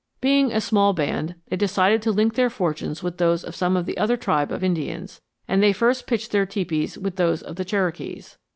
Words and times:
Being 0.19 0.51
a 0.51 0.61
small 0.61 0.93
band, 0.93 1.35
they 1.49 1.55
decided 1.57 2.01
to 2.01 2.11
link 2.11 2.33
their 2.33 2.49
fortunes 2.49 3.03
with 3.03 3.19
those 3.19 3.43
of 3.43 3.55
some 3.55 3.77
other 3.77 4.17
tribe 4.17 4.51
of 4.51 4.63
Indians, 4.63 5.21
and 5.47 5.61
they 5.61 5.73
first 5.73 6.07
pitched 6.07 6.31
their 6.31 6.47
tepees 6.47 6.97
with 6.97 7.17
those 7.17 7.43
of 7.43 7.55
the 7.55 7.65
Cherokees. 7.65 8.39